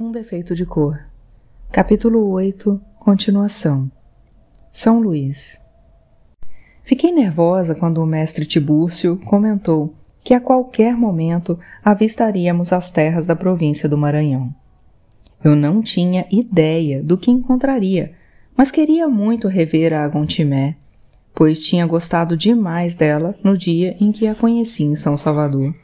Um 0.00 0.12
defeito 0.12 0.54
de 0.54 0.64
cor. 0.64 1.00
Capítulo 1.72 2.30
8 2.30 2.80
Continuação. 3.00 3.90
São 4.70 5.00
Luís. 5.00 5.60
Fiquei 6.84 7.10
nervosa 7.10 7.74
quando 7.74 8.00
o 8.00 8.06
mestre 8.06 8.46
Tibúrcio 8.46 9.16
comentou 9.24 9.92
que 10.22 10.34
a 10.34 10.40
qualquer 10.40 10.96
momento 10.96 11.58
avistaríamos 11.84 12.72
as 12.72 12.92
terras 12.92 13.26
da 13.26 13.34
província 13.34 13.88
do 13.88 13.98
Maranhão. 13.98 14.54
Eu 15.42 15.56
não 15.56 15.82
tinha 15.82 16.24
ideia 16.30 17.02
do 17.02 17.18
que 17.18 17.32
encontraria, 17.32 18.12
mas 18.56 18.70
queria 18.70 19.08
muito 19.08 19.48
rever 19.48 19.92
a 19.92 20.04
Agontimé, 20.04 20.76
pois 21.34 21.64
tinha 21.64 21.84
gostado 21.84 22.36
demais 22.36 22.94
dela 22.94 23.34
no 23.42 23.58
dia 23.58 23.96
em 24.00 24.12
que 24.12 24.28
a 24.28 24.34
conheci 24.36 24.84
em 24.84 24.94
São 24.94 25.16
Salvador 25.16 25.74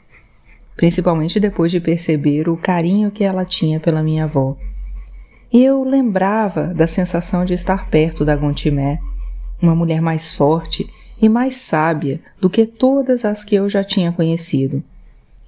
principalmente 0.75 1.39
depois 1.39 1.71
de 1.71 1.79
perceber 1.79 2.49
o 2.49 2.57
carinho 2.57 3.11
que 3.11 3.23
ela 3.23 3.45
tinha 3.45 3.79
pela 3.79 4.03
minha 4.03 4.25
avó. 4.25 4.57
E 5.51 5.63
eu 5.63 5.83
lembrava 5.83 6.73
da 6.73 6.87
sensação 6.87 7.45
de 7.45 7.53
estar 7.53 7.89
perto 7.89 8.25
da 8.25 8.35
Gontimé, 8.35 8.99
uma 9.61 9.75
mulher 9.75 10.01
mais 10.01 10.33
forte 10.33 10.89
e 11.21 11.29
mais 11.29 11.55
sábia 11.57 12.19
do 12.41 12.49
que 12.49 12.65
todas 12.65 13.23
as 13.23 13.43
que 13.43 13.55
eu 13.55 13.69
já 13.69 13.83
tinha 13.83 14.11
conhecido. 14.11 14.83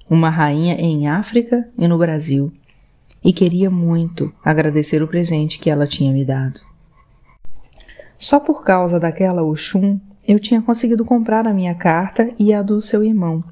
Uma 0.08 0.30
rainha 0.30 0.74
em 0.74 1.06
África 1.06 1.68
e 1.76 1.86
no 1.86 1.98
Brasil. 1.98 2.50
E 3.22 3.32
queria 3.32 3.68
muito 3.68 4.32
agradecer 4.42 5.02
o 5.02 5.08
presente 5.08 5.58
que 5.58 5.68
ela 5.68 5.86
tinha 5.86 6.12
me 6.12 6.24
dado. 6.24 6.60
Só 8.18 8.40
por 8.40 8.64
causa 8.64 8.98
daquela 8.98 9.42
Oxum, 9.42 10.00
eu 10.26 10.40
tinha 10.40 10.62
conseguido 10.62 11.04
comprar 11.04 11.46
a 11.46 11.52
minha 11.52 11.74
carta 11.74 12.30
e 12.38 12.52
a 12.52 12.62
do 12.62 12.80
seu 12.80 13.04
irmão, 13.04 13.44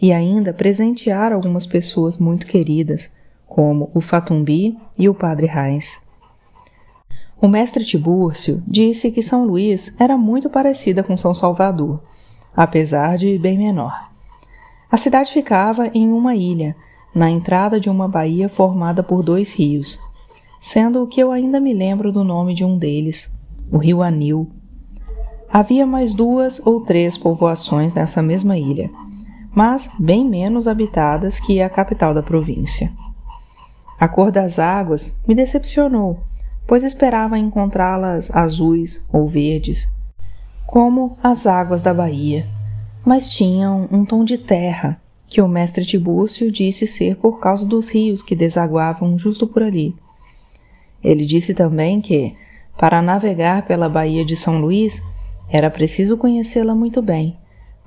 e 0.00 0.12
ainda 0.12 0.52
presentear 0.52 1.32
algumas 1.32 1.66
pessoas 1.66 2.18
muito 2.18 2.46
queridas, 2.46 3.14
como 3.46 3.90
o 3.94 4.00
Fatumbi 4.00 4.78
e 4.98 5.08
o 5.08 5.14
Padre 5.14 5.46
Heinz. 5.48 6.06
O 7.40 7.48
mestre 7.48 7.84
Tibúrcio 7.84 8.62
disse 8.66 9.10
que 9.10 9.22
São 9.22 9.44
Luís 9.44 9.94
era 10.00 10.16
muito 10.16 10.50
parecida 10.50 11.02
com 11.02 11.16
São 11.16 11.34
Salvador, 11.34 12.02
apesar 12.54 13.16
de 13.16 13.38
bem 13.38 13.56
menor. 13.56 14.10
A 14.90 14.96
cidade 14.96 15.32
ficava 15.32 15.88
em 15.94 16.10
uma 16.10 16.34
ilha, 16.34 16.74
na 17.14 17.30
entrada 17.30 17.78
de 17.78 17.88
uma 17.88 18.08
baía 18.08 18.48
formada 18.48 19.02
por 19.02 19.22
dois 19.22 19.52
rios, 19.52 20.00
sendo 20.58 21.06
que 21.06 21.20
eu 21.20 21.30
ainda 21.30 21.60
me 21.60 21.72
lembro 21.72 22.10
do 22.10 22.24
nome 22.24 22.54
de 22.54 22.64
um 22.64 22.76
deles, 22.76 23.32
o 23.70 23.78
Rio 23.78 24.02
Anil. 24.02 24.50
Havia 25.48 25.86
mais 25.86 26.14
duas 26.14 26.64
ou 26.66 26.80
três 26.80 27.16
povoações 27.16 27.94
nessa 27.94 28.20
mesma 28.20 28.58
ilha, 28.58 28.90
mas 29.54 29.90
bem 29.98 30.24
menos 30.24 30.68
habitadas 30.68 31.40
que 31.40 31.60
a 31.60 31.68
capital 31.68 32.14
da 32.14 32.22
província. 32.22 32.92
A 33.98 34.08
cor 34.08 34.30
das 34.30 34.58
águas 34.58 35.18
me 35.26 35.34
decepcionou, 35.34 36.20
pois 36.66 36.84
esperava 36.84 37.38
encontrá-las 37.38 38.30
azuis 38.30 39.06
ou 39.12 39.26
verdes, 39.26 39.88
como 40.66 41.16
as 41.22 41.46
águas 41.46 41.82
da 41.82 41.92
Bahia, 41.92 42.46
mas 43.04 43.30
tinham 43.30 43.88
um 43.90 44.04
tom 44.04 44.22
de 44.22 44.38
terra, 44.38 45.00
que 45.26 45.42
o 45.42 45.48
mestre 45.48 45.84
Tibúrcio 45.84 46.52
disse 46.52 46.86
ser 46.86 47.16
por 47.16 47.40
causa 47.40 47.66
dos 47.66 47.88
rios 47.90 48.22
que 48.22 48.36
desaguavam 48.36 49.18
justo 49.18 49.46
por 49.46 49.62
ali. 49.62 49.94
Ele 51.02 51.26
disse 51.26 51.54
também 51.54 52.00
que, 52.00 52.34
para 52.78 53.02
navegar 53.02 53.66
pela 53.66 53.88
Baía 53.88 54.24
de 54.24 54.36
São 54.36 54.60
Luís, 54.60 55.02
era 55.50 55.70
preciso 55.70 56.16
conhecê-la 56.16 56.74
muito 56.74 57.02
bem 57.02 57.36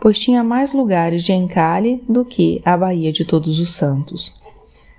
pois 0.02 0.18
tinha 0.18 0.44
mais 0.44 0.74
lugares 0.74 1.24
de 1.24 1.32
encalhe 1.32 2.04
do 2.10 2.26
que 2.26 2.60
a 2.66 2.76
Baía 2.76 3.14
de 3.14 3.24
Todos 3.24 3.60
os 3.60 3.72
Santos. 3.72 4.36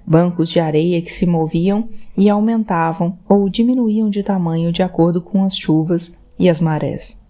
Bancos 0.06 0.48
de 0.48 0.60
areia 0.60 1.02
que 1.02 1.12
se 1.12 1.26
moviam 1.26 1.88
e 2.16 2.30
aumentavam 2.30 3.18
ou 3.28 3.48
diminuíam 3.48 4.08
de 4.08 4.22
tamanho 4.22 4.70
de 4.70 4.80
acordo 4.80 5.20
com 5.20 5.42
as 5.42 5.56
chuvas 5.56 6.22
e 6.38 6.48
as 6.48 6.60
marés. 6.60 7.20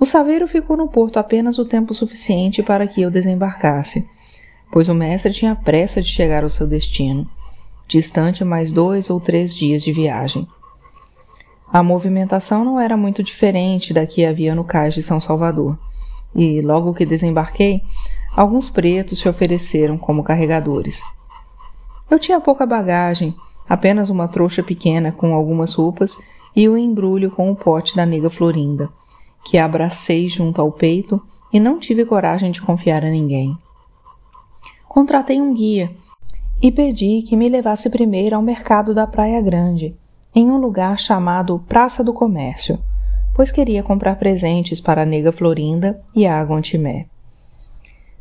O 0.00 0.04
saveiro 0.04 0.48
ficou 0.48 0.76
no 0.76 0.88
porto 0.88 1.18
apenas 1.18 1.58
o 1.58 1.64
tempo 1.64 1.94
suficiente 1.94 2.60
para 2.60 2.88
que 2.88 3.02
eu 3.02 3.10
desembarcasse, 3.10 4.08
pois 4.72 4.88
o 4.88 4.94
mestre 4.94 5.32
tinha 5.32 5.54
pressa 5.54 6.02
de 6.02 6.08
chegar 6.08 6.42
ao 6.42 6.50
seu 6.50 6.66
destino, 6.66 7.28
distante 7.86 8.44
mais 8.44 8.72
dois 8.72 9.10
ou 9.10 9.20
três 9.20 9.54
dias 9.54 9.80
de 9.84 9.92
viagem. 9.92 10.46
A 11.72 11.84
movimentação 11.84 12.64
não 12.64 12.80
era 12.80 12.96
muito 12.96 13.22
diferente 13.22 13.94
da 13.94 14.04
que 14.06 14.24
havia 14.24 14.56
no 14.56 14.64
cais 14.64 14.94
de 14.94 15.02
São 15.02 15.20
Salvador 15.20 15.78
e, 16.38 16.62
logo 16.62 16.94
que 16.94 17.04
desembarquei, 17.04 17.82
alguns 18.34 18.70
pretos 18.70 19.18
se 19.18 19.28
ofereceram 19.28 19.98
como 19.98 20.22
carregadores. 20.22 21.02
Eu 22.08 22.18
tinha 22.18 22.40
pouca 22.40 22.64
bagagem, 22.64 23.34
apenas 23.68 24.08
uma 24.08 24.28
trouxa 24.28 24.62
pequena 24.62 25.10
com 25.10 25.34
algumas 25.34 25.74
roupas 25.74 26.16
e 26.54 26.68
o 26.68 26.74
um 26.74 26.78
embrulho 26.78 27.30
com 27.30 27.50
o 27.50 27.56
pote 27.56 27.96
da 27.96 28.06
nega 28.06 28.30
Florinda, 28.30 28.88
que 29.44 29.58
abracei 29.58 30.28
junto 30.28 30.60
ao 30.60 30.70
peito 30.70 31.20
e 31.52 31.58
não 31.58 31.78
tive 31.78 32.04
coragem 32.04 32.52
de 32.52 32.62
confiar 32.62 33.04
a 33.04 33.10
ninguém. 33.10 33.58
Contratei 34.88 35.40
um 35.40 35.52
guia 35.52 35.90
e 36.62 36.70
pedi 36.70 37.22
que 37.22 37.36
me 37.36 37.48
levasse 37.48 37.90
primeiro 37.90 38.36
ao 38.36 38.42
mercado 38.42 38.94
da 38.94 39.06
Praia 39.06 39.40
Grande, 39.40 39.96
em 40.34 40.50
um 40.50 40.56
lugar 40.56 40.98
chamado 40.98 41.58
Praça 41.68 42.04
do 42.04 42.12
Comércio, 42.12 42.78
pois 43.38 43.52
queria 43.52 43.84
comprar 43.84 44.16
presentes 44.16 44.80
para 44.80 45.02
a 45.02 45.06
nega 45.06 45.30
Florinda 45.30 46.02
e 46.12 46.26
a 46.26 46.40
Agontimé. 46.40 47.06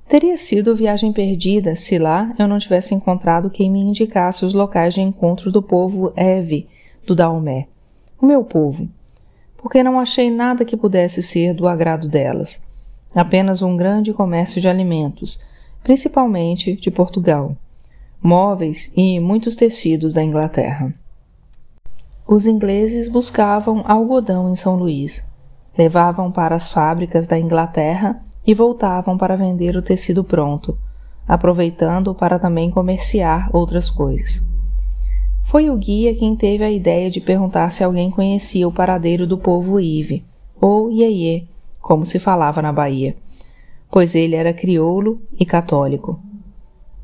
Teria 0.07 0.37
sido 0.37 0.75
viagem 0.75 1.11
perdida 1.11 1.75
se 1.75 1.97
lá 1.97 2.35
eu 2.37 2.47
não 2.47 2.59
tivesse 2.59 2.93
encontrado 2.93 3.49
quem 3.49 3.67
me 3.67 3.79
indicasse 3.79 4.45
os 4.45 4.53
locais 4.53 4.93
de 4.93 5.01
encontro 5.01 5.51
do 5.51 5.59
povo 5.59 6.13
Eve, 6.15 6.67
do 7.03 7.15
Daomé, 7.15 7.65
o 8.21 8.27
meu 8.27 8.43
povo, 8.43 8.87
porque 9.57 9.81
não 9.81 9.99
achei 9.99 10.29
nada 10.29 10.63
que 10.63 10.77
pudesse 10.77 11.23
ser 11.23 11.51
do 11.51 11.67
agrado 11.67 12.07
delas, 12.07 12.63
apenas 13.15 13.63
um 13.63 13.75
grande 13.75 14.13
comércio 14.13 14.61
de 14.61 14.67
alimentos, 14.67 15.43
principalmente 15.81 16.75
de 16.75 16.91
Portugal, 16.91 17.57
móveis 18.21 18.93
e 18.95 19.19
muitos 19.19 19.55
tecidos 19.55 20.13
da 20.13 20.23
Inglaterra. 20.23 20.93
Os 22.27 22.45
ingleses 22.45 23.07
buscavam 23.07 23.85
algodão 23.87 24.51
em 24.51 24.55
São 24.57 24.75
Luís, 24.75 25.25
levavam 25.77 26.29
para 26.29 26.55
as 26.55 26.69
fábricas 26.69 27.25
da 27.25 27.39
Inglaterra 27.39 28.21
e 28.45 28.53
voltavam 28.53 29.17
para 29.17 29.37
vender 29.37 29.77
o 29.77 29.81
tecido 29.81 30.25
pronto, 30.25 30.77
aproveitando 31.25 32.13
para 32.13 32.37
também 32.37 32.69
comerciar 32.69 33.49
outras 33.53 33.89
coisas. 33.89 34.45
Foi 35.45 35.69
o 35.69 35.77
guia 35.77 36.13
quem 36.13 36.35
teve 36.35 36.65
a 36.65 36.69
ideia 36.69 37.09
de 37.09 37.21
perguntar 37.21 37.71
se 37.71 37.81
alguém 37.81 38.11
conhecia 38.11 38.67
o 38.67 38.73
paradeiro 38.73 39.25
do 39.25 39.37
povo 39.37 39.79
Ive, 39.79 40.25
ou 40.59 40.91
Iê, 40.91 41.45
como 41.79 42.05
se 42.05 42.19
falava 42.19 42.61
na 42.61 42.73
Bahia, 42.73 43.15
pois 43.89 44.15
ele 44.15 44.35
era 44.35 44.51
crioulo 44.51 45.21
e 45.39 45.45
católico. 45.45 46.19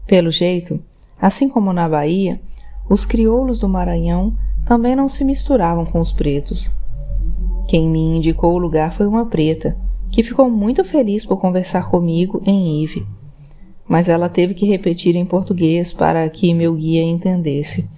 Pelo 0.05 0.31
jeito, 0.31 0.81
assim 1.17 1.47
como 1.47 1.71
na 1.71 1.87
Bahia, 1.87 2.41
os 2.89 3.05
crioulos 3.05 3.61
do 3.61 3.69
Maranhão 3.69 4.37
também 4.65 4.95
não 4.95 5.07
se 5.07 5.23
misturavam 5.23 5.85
com 5.85 5.99
os 5.99 6.11
pretos. 6.11 6.71
Quem 7.67 7.89
me 7.89 7.99
indicou 7.99 8.53
o 8.53 8.57
lugar 8.57 8.91
foi 8.93 9.07
uma 9.07 9.25
preta, 9.25 9.77
que 10.09 10.23
ficou 10.23 10.49
muito 10.49 10.83
feliz 10.83 11.25
por 11.25 11.37
conversar 11.37 11.89
comigo 11.89 12.41
em 12.45 12.83
Ive. 12.83 13.05
Mas 13.87 14.07
ela 14.07 14.29
teve 14.29 14.53
que 14.53 14.65
repetir 14.65 15.15
em 15.15 15.25
português 15.25 15.91
para 15.91 16.27
que 16.29 16.53
meu 16.53 16.75
guia 16.75 17.03
entendesse. 17.03 17.89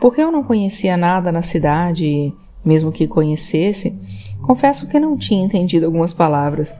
Porque 0.00 0.20
eu 0.20 0.30
não 0.30 0.44
conhecia 0.44 0.96
nada 0.96 1.32
na 1.32 1.42
cidade 1.42 2.06
e, 2.06 2.34
mesmo 2.64 2.92
que 2.92 3.06
conhecesse, 3.06 3.98
confesso 4.42 4.88
que 4.88 5.00
não 5.00 5.16
tinha 5.16 5.44
entendido 5.44 5.86
algumas 5.86 6.12
palavras, 6.12 6.74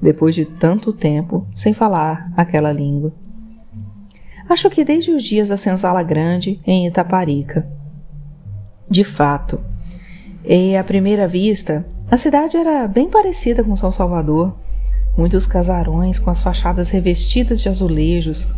depois 0.00 0.34
de 0.34 0.44
tanto 0.44 0.92
tempo 0.92 1.46
sem 1.52 1.72
falar 1.72 2.32
aquela 2.36 2.72
língua. 2.72 3.12
Acho 4.48 4.70
que 4.70 4.84
desde 4.84 5.10
os 5.10 5.22
dias 5.22 5.48
da 5.48 5.56
senzala 5.56 6.02
grande 6.02 6.60
em 6.66 6.86
Itaparica. 6.86 7.77
De 8.90 9.04
fato. 9.04 9.60
E 10.44 10.76
à 10.76 10.82
primeira 10.82 11.28
vista, 11.28 11.86
a 12.10 12.16
cidade 12.16 12.56
era 12.56 12.88
bem 12.88 13.10
parecida 13.10 13.62
com 13.62 13.76
São 13.76 13.92
Salvador. 13.92 14.56
Muitos 15.16 15.46
casarões 15.46 16.18
com 16.18 16.30
as 16.30 16.42
fachadas 16.42 16.90
revestidas 16.90 17.60
de 17.60 17.68
azulejos, 17.68 18.48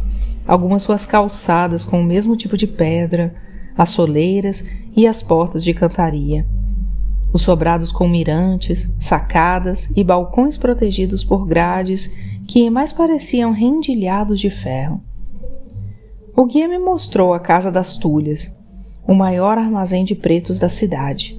algumas 0.46 0.82
suas 0.82 1.04
calçadas 1.04 1.84
com 1.84 2.00
o 2.00 2.04
mesmo 2.04 2.36
tipo 2.36 2.56
de 2.56 2.66
pedra, 2.66 3.34
as 3.76 3.90
soleiras 3.90 4.64
e 4.96 5.06
as 5.06 5.22
portas 5.22 5.64
de 5.64 5.74
cantaria. 5.74 6.46
Os 7.32 7.42
sobrados 7.42 7.90
com 7.90 8.08
mirantes, 8.08 8.92
sacadas 8.98 9.90
e 9.96 10.04
balcões 10.04 10.56
protegidos 10.56 11.24
por 11.24 11.46
grades 11.46 12.12
que 12.46 12.68
mais 12.68 12.92
pareciam 12.92 13.52
rendilhados 13.52 14.38
de 14.38 14.50
ferro. 14.50 15.02
O 16.36 16.44
guia 16.44 16.68
me 16.68 16.78
mostrou 16.78 17.32
a 17.32 17.40
Casa 17.40 17.70
das 17.70 17.96
Tulhas, 17.96 18.56
o 19.10 19.14
maior 19.14 19.58
armazém 19.58 20.04
de 20.04 20.14
pretos 20.14 20.60
da 20.60 20.68
cidade. 20.68 21.36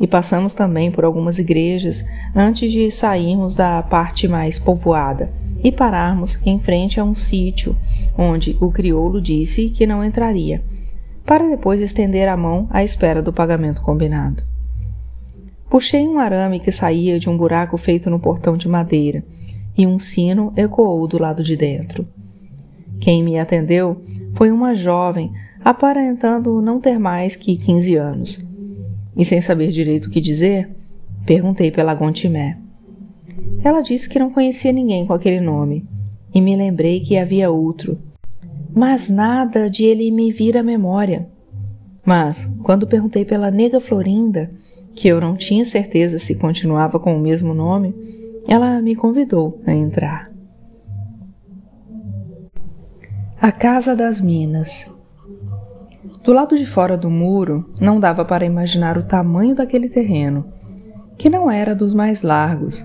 E 0.00 0.08
passamos 0.08 0.56
também 0.56 0.90
por 0.90 1.04
algumas 1.04 1.38
igrejas 1.38 2.04
antes 2.34 2.72
de 2.72 2.90
sairmos 2.90 3.54
da 3.54 3.80
parte 3.80 4.26
mais 4.26 4.58
povoada 4.58 5.32
e 5.62 5.70
pararmos 5.70 6.36
em 6.44 6.58
frente 6.58 6.98
a 6.98 7.04
um 7.04 7.14
sítio 7.14 7.76
onde 8.18 8.56
o 8.60 8.72
crioulo 8.72 9.22
disse 9.22 9.70
que 9.70 9.86
não 9.86 10.04
entraria, 10.04 10.64
para 11.24 11.48
depois 11.48 11.80
estender 11.80 12.28
a 12.28 12.36
mão 12.36 12.66
à 12.70 12.82
espera 12.82 13.22
do 13.22 13.32
pagamento 13.32 13.82
combinado. 13.82 14.42
Puxei 15.70 16.08
um 16.08 16.18
arame 16.18 16.58
que 16.58 16.72
saía 16.72 17.20
de 17.20 17.30
um 17.30 17.36
buraco 17.36 17.78
feito 17.78 18.10
no 18.10 18.18
portão 18.18 18.56
de 18.56 18.68
madeira 18.68 19.22
e 19.78 19.86
um 19.86 19.96
sino 20.00 20.52
ecoou 20.56 21.06
do 21.06 21.22
lado 21.22 21.44
de 21.44 21.56
dentro. 21.56 22.04
Quem 22.98 23.22
me 23.22 23.38
atendeu 23.38 24.02
foi 24.34 24.50
uma 24.50 24.74
jovem, 24.74 25.32
aparentando 25.66 26.62
não 26.62 26.80
ter 26.80 26.96
mais 26.96 27.34
que 27.34 27.56
15 27.56 27.96
anos. 27.96 28.48
E 29.16 29.24
sem 29.24 29.40
saber 29.40 29.72
direito 29.72 30.06
o 30.06 30.10
que 30.10 30.20
dizer, 30.20 30.70
perguntei 31.26 31.72
pela 31.72 31.92
Gontimé. 31.92 32.56
Ela 33.64 33.80
disse 33.80 34.08
que 34.08 34.20
não 34.20 34.30
conhecia 34.30 34.70
ninguém 34.70 35.04
com 35.04 35.12
aquele 35.12 35.40
nome, 35.40 35.84
e 36.32 36.40
me 36.40 36.54
lembrei 36.54 37.00
que 37.00 37.18
havia 37.18 37.50
outro, 37.50 37.98
mas 38.72 39.10
nada 39.10 39.68
de 39.68 39.82
ele 39.82 40.08
me 40.12 40.30
vir 40.30 40.56
à 40.56 40.62
memória. 40.62 41.28
Mas, 42.04 42.48
quando 42.62 42.86
perguntei 42.86 43.24
pela 43.24 43.50
nega 43.50 43.80
Florinda, 43.80 44.52
que 44.94 45.08
eu 45.08 45.20
não 45.20 45.36
tinha 45.36 45.66
certeza 45.66 46.16
se 46.16 46.36
continuava 46.36 47.00
com 47.00 47.16
o 47.16 47.20
mesmo 47.20 47.52
nome, 47.52 47.92
ela 48.46 48.80
me 48.80 48.94
convidou 48.94 49.60
a 49.66 49.74
entrar. 49.74 50.30
A 53.40 53.50
Casa 53.50 53.96
das 53.96 54.20
Minas. 54.20 54.95
Do 56.26 56.32
lado 56.32 56.58
de 56.58 56.66
fora 56.66 56.96
do 56.96 57.08
muro, 57.08 57.72
não 57.80 58.00
dava 58.00 58.24
para 58.24 58.44
imaginar 58.44 58.98
o 58.98 59.04
tamanho 59.04 59.54
daquele 59.54 59.88
terreno, 59.88 60.44
que 61.16 61.30
não 61.30 61.48
era 61.48 61.72
dos 61.72 61.94
mais 61.94 62.22
largos, 62.24 62.84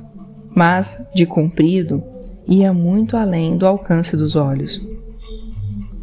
mas, 0.55 1.03
de 1.15 1.25
comprido, 1.25 2.03
ia 2.47 2.71
muito 2.71 3.17
além 3.17 3.57
do 3.57 3.65
alcance 3.65 4.15
dos 4.15 4.35
olhos. 4.35 4.79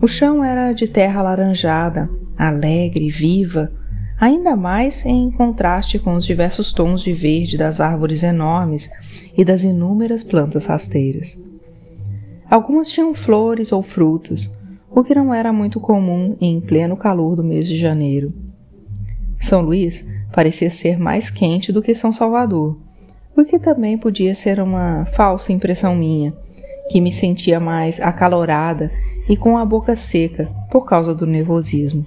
O 0.02 0.08
chão 0.08 0.42
era 0.42 0.72
de 0.72 0.88
terra 0.88 1.20
alaranjada, 1.20 2.10
alegre, 2.36 3.08
viva, 3.08 3.70
ainda 4.18 4.56
mais 4.56 5.06
em 5.06 5.30
contraste 5.30 5.96
com 6.00 6.14
os 6.14 6.24
diversos 6.24 6.72
tons 6.72 7.02
de 7.02 7.12
verde 7.12 7.56
das 7.56 7.80
árvores 7.80 8.24
enormes 8.24 9.30
e 9.38 9.44
das 9.44 9.62
inúmeras 9.62 10.24
plantas 10.24 10.66
rasteiras. 10.66 11.40
Algumas 12.50 12.90
tinham 12.90 13.14
flores 13.14 13.70
ou 13.70 13.80
frutos, 13.80 14.57
o 14.90 15.04
que 15.04 15.14
não 15.14 15.32
era 15.32 15.52
muito 15.52 15.80
comum 15.80 16.36
em 16.40 16.60
pleno 16.60 16.96
calor 16.96 17.36
do 17.36 17.44
mês 17.44 17.66
de 17.66 17.76
janeiro. 17.76 18.32
São 19.38 19.60
Luís 19.60 20.10
parecia 20.32 20.70
ser 20.70 20.98
mais 20.98 21.30
quente 21.30 21.72
do 21.72 21.82
que 21.82 21.94
São 21.94 22.12
Salvador, 22.12 22.78
o 23.36 23.44
que 23.44 23.58
também 23.58 23.96
podia 23.96 24.34
ser 24.34 24.60
uma 24.60 25.04
falsa 25.06 25.52
impressão 25.52 25.94
minha, 25.94 26.34
que 26.90 27.00
me 27.00 27.12
sentia 27.12 27.60
mais 27.60 28.00
acalorada 28.00 28.90
e 29.28 29.36
com 29.36 29.56
a 29.56 29.64
boca 29.64 29.94
seca 29.94 30.50
por 30.70 30.86
causa 30.86 31.14
do 31.14 31.26
nervosismo. 31.26 32.04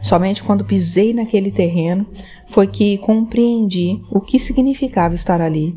Somente 0.00 0.44
quando 0.44 0.64
pisei 0.64 1.12
naquele 1.12 1.50
terreno 1.50 2.06
foi 2.46 2.66
que 2.66 2.98
compreendi 2.98 4.00
o 4.10 4.20
que 4.20 4.38
significava 4.38 5.14
estar 5.14 5.40
ali, 5.40 5.76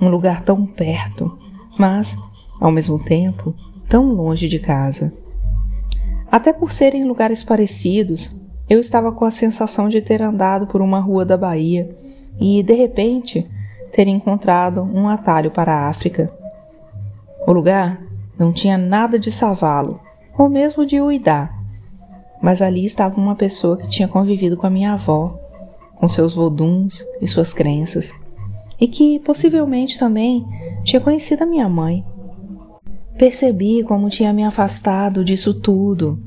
um 0.00 0.08
lugar 0.08 0.42
tão 0.42 0.66
perto, 0.66 1.36
mas 1.78 2.16
ao 2.60 2.70
mesmo 2.70 3.02
tempo, 3.02 3.54
tão 3.94 4.12
longe 4.12 4.48
de 4.48 4.58
casa. 4.58 5.12
Até 6.28 6.52
por 6.52 6.72
serem 6.72 7.04
lugares 7.04 7.44
parecidos, 7.44 8.36
eu 8.68 8.80
estava 8.80 9.12
com 9.12 9.24
a 9.24 9.30
sensação 9.30 9.88
de 9.88 10.02
ter 10.02 10.20
andado 10.20 10.66
por 10.66 10.82
uma 10.82 10.98
rua 10.98 11.24
da 11.24 11.36
Bahia 11.36 11.96
e, 12.40 12.60
de 12.64 12.74
repente, 12.74 13.48
ter 13.92 14.08
encontrado 14.08 14.82
um 14.82 15.08
atalho 15.08 15.52
para 15.52 15.72
a 15.72 15.88
África. 15.88 16.28
O 17.46 17.52
lugar 17.52 18.02
não 18.36 18.52
tinha 18.52 18.76
nada 18.76 19.16
de 19.16 19.30
savalo, 19.30 20.00
ou 20.36 20.48
mesmo 20.48 20.84
de 20.84 21.00
uidá, 21.00 21.54
mas 22.42 22.60
ali 22.60 22.84
estava 22.84 23.20
uma 23.20 23.36
pessoa 23.36 23.76
que 23.76 23.88
tinha 23.88 24.08
convivido 24.08 24.56
com 24.56 24.66
a 24.66 24.70
minha 24.70 24.94
avó, 24.94 25.38
com 25.94 26.08
seus 26.08 26.34
voduns 26.34 27.06
e 27.22 27.28
suas 27.28 27.54
crenças, 27.54 28.12
e 28.80 28.88
que 28.88 29.20
possivelmente 29.20 30.00
também 30.00 30.44
tinha 30.82 31.00
conhecido 31.00 31.44
a 31.44 31.46
minha 31.46 31.68
mãe. 31.68 32.04
Percebi 33.18 33.84
como 33.84 34.08
tinha 34.08 34.32
me 34.32 34.42
afastado 34.42 35.24
disso 35.24 35.54
tudo, 35.54 36.18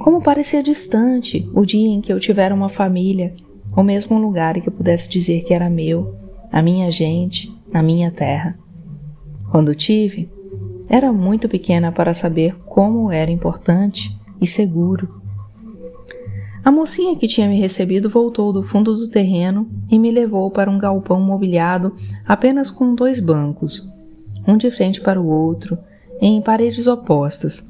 como 0.00 0.20
parecia 0.20 0.62
distante 0.62 1.48
o 1.54 1.64
dia 1.64 1.88
em 1.88 2.00
que 2.00 2.12
eu 2.12 2.18
tivera 2.18 2.52
uma 2.52 2.68
família, 2.68 3.34
ou 3.76 3.84
mesmo 3.84 4.16
um 4.16 4.20
lugar 4.20 4.56
em 4.56 4.60
que 4.60 4.68
eu 4.68 4.72
pudesse 4.72 5.08
dizer 5.08 5.44
que 5.44 5.54
era 5.54 5.70
meu, 5.70 6.16
a 6.50 6.60
minha 6.60 6.90
gente, 6.90 7.54
na 7.72 7.80
minha 7.82 8.10
terra. 8.10 8.58
Quando 9.50 9.74
tive, 9.74 10.28
era 10.88 11.12
muito 11.12 11.48
pequena 11.48 11.92
para 11.92 12.12
saber 12.12 12.56
como 12.66 13.10
era 13.12 13.30
importante 13.30 14.18
e 14.40 14.46
seguro. 14.46 15.22
A 16.64 16.72
mocinha 16.72 17.16
que 17.16 17.28
tinha 17.28 17.48
me 17.48 17.58
recebido 17.58 18.10
voltou 18.10 18.52
do 18.52 18.62
fundo 18.62 18.96
do 18.96 19.08
terreno 19.08 19.68
e 19.88 19.98
me 19.98 20.10
levou 20.10 20.50
para 20.50 20.70
um 20.70 20.78
galpão 20.78 21.20
mobiliado 21.20 21.94
apenas 22.26 22.70
com 22.70 22.94
dois 22.94 23.20
bancos, 23.20 23.88
um 24.46 24.56
de 24.56 24.70
frente 24.70 25.00
para 25.00 25.20
o 25.20 25.26
outro, 25.26 25.78
em 26.24 26.40
paredes 26.40 26.86
opostas. 26.86 27.68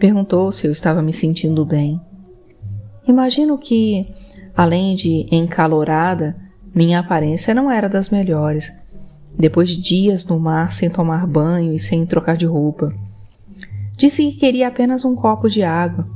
Perguntou 0.00 0.50
se 0.50 0.66
eu 0.66 0.72
estava 0.72 1.00
me 1.00 1.12
sentindo 1.12 1.64
bem. 1.64 2.00
Imagino 3.06 3.56
que, 3.56 4.08
além 4.56 4.96
de 4.96 5.28
encalorada, 5.30 6.36
minha 6.74 6.98
aparência 6.98 7.54
não 7.54 7.70
era 7.70 7.88
das 7.88 8.08
melhores, 8.08 8.72
depois 9.38 9.68
de 9.68 9.80
dias 9.80 10.26
no 10.26 10.40
mar 10.40 10.72
sem 10.72 10.90
tomar 10.90 11.24
banho 11.28 11.72
e 11.72 11.78
sem 11.78 12.04
trocar 12.04 12.36
de 12.36 12.44
roupa. 12.44 12.92
Disse 13.96 14.24
que 14.32 14.38
queria 14.38 14.66
apenas 14.66 15.04
um 15.04 15.14
copo 15.14 15.48
de 15.48 15.62
água, 15.62 16.08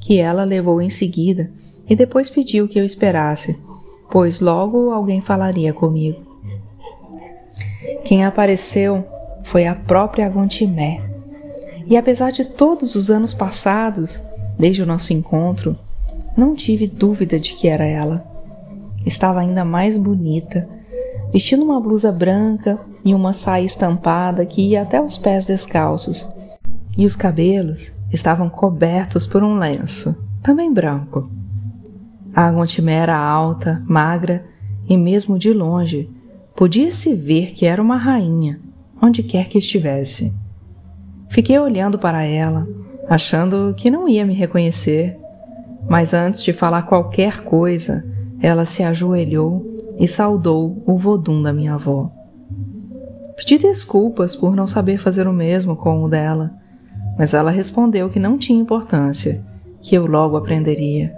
que 0.00 0.18
ela 0.18 0.44
levou 0.44 0.82
em 0.82 0.90
seguida 0.90 1.50
e 1.88 1.96
depois 1.96 2.28
pediu 2.28 2.68
que 2.68 2.78
eu 2.78 2.84
esperasse, 2.84 3.58
pois 4.10 4.40
logo 4.40 4.90
alguém 4.90 5.22
falaria 5.22 5.72
comigo. 5.72 6.20
Quem 8.04 8.26
apareceu 8.26 9.06
foi 9.48 9.66
a 9.66 9.74
própria 9.74 10.26
Agontimé. 10.26 11.00
E 11.86 11.96
apesar 11.96 12.30
de 12.30 12.44
todos 12.44 12.94
os 12.94 13.10
anos 13.10 13.32
passados, 13.32 14.20
desde 14.58 14.82
o 14.82 14.86
nosso 14.86 15.14
encontro, 15.14 15.74
não 16.36 16.54
tive 16.54 16.86
dúvida 16.86 17.40
de 17.40 17.54
que 17.54 17.66
era 17.66 17.84
ela. 17.84 18.22
Estava 19.06 19.40
ainda 19.40 19.64
mais 19.64 19.96
bonita, 19.96 20.68
vestindo 21.32 21.64
uma 21.64 21.80
blusa 21.80 22.12
branca 22.12 22.78
e 23.02 23.14
uma 23.14 23.32
saia 23.32 23.64
estampada 23.64 24.44
que 24.44 24.60
ia 24.60 24.82
até 24.82 25.00
os 25.00 25.16
pés 25.16 25.46
descalços, 25.46 26.28
e 26.94 27.06
os 27.06 27.16
cabelos 27.16 27.94
estavam 28.12 28.50
cobertos 28.50 29.26
por 29.26 29.42
um 29.42 29.54
lenço, 29.54 30.14
também 30.42 30.70
branco. 30.70 31.30
A 32.34 32.48
Agontimé 32.48 32.96
era 32.96 33.16
alta, 33.16 33.82
magra 33.86 34.44
e, 34.86 34.94
mesmo 34.94 35.38
de 35.38 35.54
longe, 35.54 36.10
podia-se 36.54 37.14
ver 37.14 37.52
que 37.52 37.64
era 37.64 37.80
uma 37.80 37.96
rainha 37.96 38.67
onde 39.00 39.22
quer 39.22 39.48
que 39.48 39.58
estivesse. 39.58 40.34
Fiquei 41.28 41.58
olhando 41.58 41.98
para 41.98 42.24
ela, 42.24 42.66
achando 43.08 43.74
que 43.76 43.90
não 43.90 44.08
ia 44.08 44.24
me 44.24 44.34
reconhecer, 44.34 45.18
mas 45.88 46.12
antes 46.12 46.42
de 46.42 46.52
falar 46.52 46.82
qualquer 46.82 47.42
coisa, 47.42 48.04
ela 48.40 48.64
se 48.64 48.82
ajoelhou 48.82 49.74
e 49.98 50.06
saudou 50.06 50.82
o 50.86 50.96
vodum 50.96 51.42
da 51.42 51.52
minha 51.52 51.74
avó. 51.74 52.10
Pedi 53.36 53.58
desculpas 53.58 54.34
por 54.34 54.54
não 54.54 54.66
saber 54.66 54.98
fazer 54.98 55.26
o 55.26 55.32
mesmo 55.32 55.76
com 55.76 56.02
o 56.02 56.08
dela, 56.08 56.52
mas 57.18 57.34
ela 57.34 57.50
respondeu 57.50 58.08
que 58.08 58.18
não 58.18 58.36
tinha 58.36 58.60
importância, 58.60 59.44
que 59.80 59.94
eu 59.94 60.06
logo 60.06 60.36
aprenderia. 60.36 61.12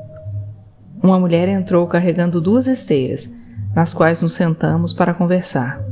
Uma 1.02 1.18
mulher 1.18 1.48
entrou 1.48 1.86
carregando 1.86 2.40
duas 2.40 2.66
esteiras, 2.66 3.34
nas 3.74 3.94
quais 3.94 4.20
nos 4.20 4.34
sentamos 4.34 4.92
para 4.92 5.14
conversar. 5.14 5.89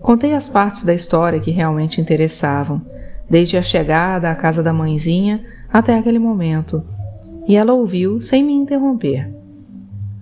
Contei 0.00 0.34
as 0.34 0.48
partes 0.48 0.84
da 0.84 0.94
história 0.94 1.40
que 1.40 1.50
realmente 1.50 2.00
interessavam, 2.00 2.80
desde 3.28 3.56
a 3.56 3.62
chegada 3.62 4.30
à 4.30 4.34
casa 4.34 4.62
da 4.62 4.72
mãezinha 4.72 5.44
até 5.72 5.96
aquele 5.96 6.18
momento, 6.18 6.82
e 7.46 7.54
ela 7.54 7.74
ouviu 7.74 8.20
sem 8.20 8.42
me 8.42 8.52
interromper. 8.52 9.30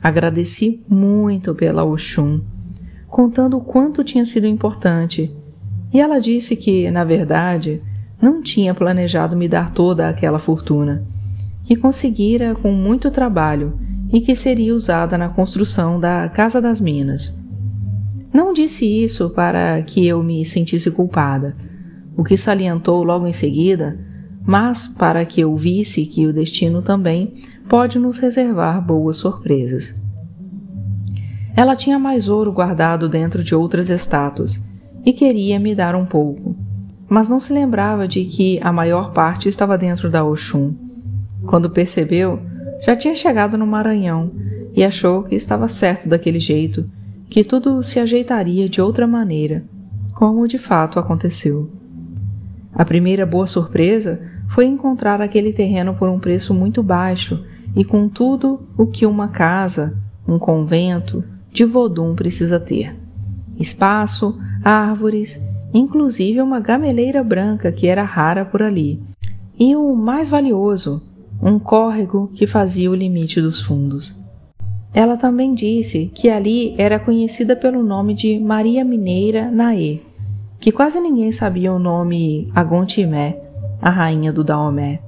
Agradeci 0.02 0.82
muito 0.88 1.54
pela 1.54 1.84
Oxum, 1.84 2.40
contando 3.06 3.56
o 3.56 3.60
quanto 3.60 4.04
tinha 4.04 4.26
sido 4.26 4.46
importante, 4.46 5.34
e 5.92 6.00
ela 6.00 6.20
disse 6.20 6.54
que, 6.56 6.90
na 6.90 7.04
verdade, 7.04 7.80
não 8.20 8.42
tinha 8.42 8.74
planejado 8.74 9.36
me 9.36 9.48
dar 9.48 9.72
toda 9.72 10.08
aquela 10.08 10.38
fortuna, 10.38 11.04
que 11.64 11.76
conseguira 11.76 12.54
com 12.54 12.72
muito 12.72 13.10
trabalho 13.10 13.78
e 14.12 14.20
que 14.20 14.34
seria 14.34 14.74
usada 14.74 15.16
na 15.16 15.28
construção 15.28 16.00
da 16.00 16.28
Casa 16.28 16.60
das 16.60 16.80
Minas. 16.80 17.38
Não 18.32 18.52
disse 18.52 18.84
isso 18.84 19.30
para 19.30 19.80
que 19.82 20.06
eu 20.06 20.22
me 20.22 20.44
sentisse 20.44 20.90
culpada, 20.90 21.56
o 22.16 22.22
que 22.22 22.36
salientou 22.36 23.02
logo 23.02 23.26
em 23.26 23.32
seguida, 23.32 23.98
mas 24.44 24.86
para 24.86 25.24
que 25.24 25.40
eu 25.40 25.54
visse 25.56 26.04
que 26.06 26.26
o 26.26 26.32
destino 26.32 26.82
também 26.82 27.34
pode 27.68 27.98
nos 27.98 28.18
reservar 28.18 28.84
boas 28.84 29.16
surpresas. 29.18 30.02
Ela 31.56 31.74
tinha 31.74 31.98
mais 31.98 32.28
ouro 32.28 32.52
guardado 32.52 33.08
dentro 33.08 33.42
de 33.42 33.54
outras 33.54 33.88
estátuas 33.90 34.66
e 35.04 35.12
queria 35.12 35.58
me 35.58 35.74
dar 35.74 35.94
um 35.94 36.06
pouco, 36.06 36.56
mas 37.08 37.28
não 37.28 37.40
se 37.40 37.52
lembrava 37.52 38.06
de 38.06 38.24
que 38.24 38.60
a 38.62 38.72
maior 38.72 39.12
parte 39.12 39.48
estava 39.48 39.76
dentro 39.76 40.10
da 40.10 40.24
Oxum. 40.24 40.74
Quando 41.46 41.70
percebeu, 41.70 42.40
já 42.84 42.94
tinha 42.94 43.14
chegado 43.14 43.58
no 43.58 43.66
Maranhão 43.66 44.30
e 44.74 44.84
achou 44.84 45.22
que 45.22 45.34
estava 45.34 45.66
certo 45.66 46.08
daquele 46.08 46.38
jeito, 46.38 46.88
que 47.28 47.44
tudo 47.44 47.82
se 47.82 48.00
ajeitaria 48.00 48.68
de 48.68 48.80
outra 48.80 49.06
maneira, 49.06 49.64
como 50.14 50.48
de 50.48 50.58
fato 50.58 50.98
aconteceu. 50.98 51.70
A 52.72 52.84
primeira 52.84 53.26
boa 53.26 53.46
surpresa 53.46 54.20
foi 54.48 54.66
encontrar 54.66 55.20
aquele 55.20 55.52
terreno 55.52 55.94
por 55.94 56.08
um 56.08 56.18
preço 56.18 56.54
muito 56.54 56.82
baixo 56.82 57.44
e 57.76 57.84
com 57.84 58.08
tudo 58.08 58.66
o 58.76 58.86
que 58.86 59.04
uma 59.04 59.28
casa, 59.28 59.96
um 60.26 60.38
convento 60.38 61.22
de 61.52 61.64
Vodum 61.64 62.14
precisa 62.14 62.58
ter: 62.58 62.96
espaço, 63.58 64.38
árvores, 64.64 65.42
inclusive 65.72 66.40
uma 66.40 66.60
gameleira 66.60 67.22
branca 67.22 67.70
que 67.70 67.86
era 67.86 68.02
rara 68.02 68.44
por 68.44 68.62
ali, 68.62 69.02
e 69.58 69.76
o 69.76 69.94
mais 69.94 70.28
valioso, 70.28 71.02
um 71.42 71.58
córrego 71.58 72.30
que 72.34 72.46
fazia 72.46 72.90
o 72.90 72.94
limite 72.94 73.40
dos 73.40 73.60
fundos. 73.60 74.18
Ela 74.92 75.16
também 75.16 75.54
disse 75.54 76.10
que 76.14 76.28
ali 76.28 76.74
era 76.78 76.98
conhecida 76.98 77.54
pelo 77.54 77.82
nome 77.82 78.14
de 78.14 78.38
Maria 78.38 78.84
Mineira 78.84 79.50
Naê, 79.50 80.00
que 80.58 80.72
quase 80.72 80.98
ninguém 81.00 81.30
sabia 81.30 81.72
o 81.72 81.78
nome 81.78 82.50
Agontimé, 82.54 83.38
a 83.80 83.90
rainha 83.90 84.32
do 84.32 84.42
Daomé. 84.42 85.00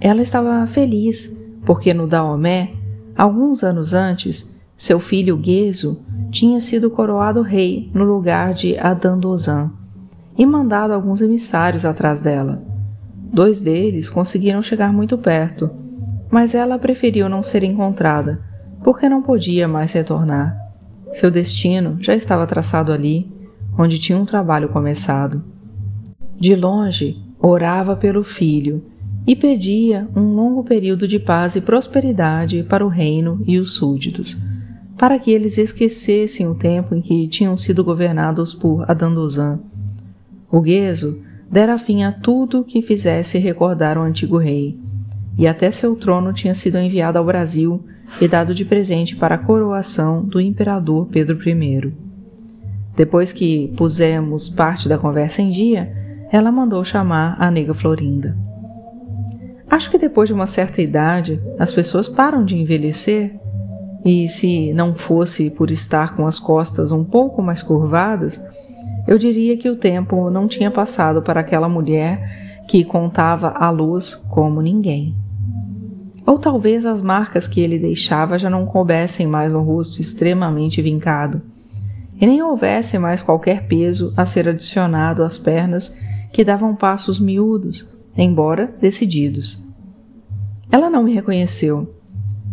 Ela 0.00 0.22
estava 0.22 0.66
feliz 0.66 1.40
porque 1.64 1.92
no 1.92 2.06
Daomé, 2.06 2.72
alguns 3.16 3.62
anos 3.62 3.92
antes, 3.92 4.54
seu 4.76 4.98
filho 4.98 5.36
Gueso 5.36 6.00
tinha 6.30 6.60
sido 6.60 6.90
coroado 6.90 7.42
rei 7.42 7.90
no 7.92 8.04
lugar 8.04 8.54
de 8.54 8.78
Adandozan 8.78 9.72
e 10.36 10.46
mandado 10.46 10.92
alguns 10.92 11.20
emissários 11.20 11.84
atrás 11.84 12.20
dela. 12.22 12.62
Dois 13.32 13.60
deles 13.60 14.08
conseguiram 14.08 14.62
chegar 14.62 14.92
muito 14.92 15.18
perto, 15.18 15.70
mas 16.30 16.54
ela 16.54 16.78
preferiu 16.78 17.28
não 17.28 17.42
ser 17.42 17.62
encontrada, 17.62 18.40
porque 18.82 19.08
não 19.08 19.22
podia 19.22 19.66
mais 19.66 19.92
retornar. 19.92 20.56
Seu 21.12 21.30
destino 21.30 21.96
já 22.00 22.14
estava 22.14 22.46
traçado 22.46 22.92
ali, 22.92 23.30
onde 23.78 23.98
tinha 23.98 24.18
um 24.18 24.24
trabalho 24.24 24.68
começado. 24.68 25.42
De 26.38 26.54
longe, 26.54 27.22
orava 27.40 27.96
pelo 27.96 28.22
filho 28.22 28.84
e 29.26 29.34
pedia 29.34 30.08
um 30.14 30.34
longo 30.34 30.64
período 30.64 31.06
de 31.06 31.18
paz 31.18 31.56
e 31.56 31.60
prosperidade 31.60 32.62
para 32.62 32.84
o 32.84 32.88
reino 32.88 33.42
e 33.46 33.58
os 33.58 33.72
súditos, 33.72 34.38
para 34.96 35.18
que 35.18 35.30
eles 35.30 35.58
esquecessem 35.58 36.46
o 36.46 36.54
tempo 36.54 36.94
em 36.94 37.00
que 37.00 37.28
tinham 37.28 37.56
sido 37.56 37.84
governados 37.84 38.54
por 38.54 38.90
Adandozan. 38.90 39.60
O 40.50 40.60
Gueso 40.60 41.20
dera 41.50 41.78
fim 41.78 42.04
a 42.04 42.12
tudo 42.12 42.64
que 42.64 42.82
fizesse 42.82 43.38
recordar 43.38 43.96
o 43.98 44.02
antigo 44.02 44.38
rei, 44.38 44.78
e 45.38 45.46
até 45.46 45.70
seu 45.70 45.94
trono 45.94 46.32
tinha 46.32 46.54
sido 46.54 46.76
enviado 46.78 47.16
ao 47.16 47.24
Brasil 47.24 47.84
e 48.20 48.26
dado 48.26 48.52
de 48.52 48.64
presente 48.64 49.14
para 49.14 49.36
a 49.36 49.38
coroação 49.38 50.24
do 50.24 50.40
imperador 50.40 51.06
Pedro 51.06 51.38
I. 51.48 51.94
Depois 52.96 53.32
que 53.32 53.72
pusemos 53.76 54.48
parte 54.48 54.88
da 54.88 54.98
conversa 54.98 55.40
em 55.40 55.50
dia, 55.50 55.92
ela 56.32 56.50
mandou 56.50 56.84
chamar 56.84 57.36
a 57.38 57.50
nega 57.50 57.72
Florinda. 57.72 58.36
Acho 59.70 59.90
que 59.90 59.98
depois 59.98 60.28
de 60.28 60.34
uma 60.34 60.46
certa 60.48 60.82
idade, 60.82 61.40
as 61.58 61.72
pessoas 61.72 62.08
param 62.08 62.44
de 62.44 62.56
envelhecer, 62.56 63.38
e 64.04 64.26
se 64.28 64.72
não 64.72 64.94
fosse 64.94 65.50
por 65.50 65.70
estar 65.70 66.16
com 66.16 66.26
as 66.26 66.38
costas 66.38 66.90
um 66.90 67.04
pouco 67.04 67.42
mais 67.42 67.62
curvadas, 67.62 68.44
eu 69.06 69.18
diria 69.18 69.56
que 69.56 69.68
o 69.68 69.76
tempo 69.76 70.30
não 70.30 70.48
tinha 70.48 70.70
passado 70.70 71.22
para 71.22 71.40
aquela 71.40 71.68
mulher 71.68 72.64
que 72.66 72.84
contava 72.84 73.50
a 73.50 73.70
luz 73.70 74.14
como 74.14 74.60
ninguém. 74.60 75.14
Ou 76.28 76.38
talvez 76.38 76.84
as 76.84 77.00
marcas 77.00 77.48
que 77.48 77.58
ele 77.58 77.78
deixava 77.78 78.38
já 78.38 78.50
não 78.50 78.66
coubessem 78.66 79.26
mais 79.26 79.50
no 79.50 79.62
rosto 79.62 79.98
extremamente 79.98 80.82
vincado, 80.82 81.40
e 82.20 82.26
nem 82.26 82.42
houvesse 82.42 82.98
mais 82.98 83.22
qualquer 83.22 83.66
peso 83.66 84.12
a 84.14 84.26
ser 84.26 84.46
adicionado 84.46 85.22
às 85.22 85.38
pernas 85.38 85.96
que 86.30 86.44
davam 86.44 86.76
passos 86.76 87.18
miúdos 87.18 87.90
embora 88.14 88.76
decididos. 88.78 89.66
Ela 90.70 90.90
não 90.90 91.02
me 91.02 91.14
reconheceu, 91.14 91.94